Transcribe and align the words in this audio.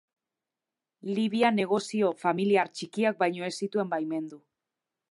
Libian 1.19 1.57
negozio 1.61 2.09
familiar 2.25 2.73
txikiak 2.79 3.23
baino 3.25 3.47
ez 3.53 3.57
zituen 3.65 3.95
baimendu. 3.97 4.43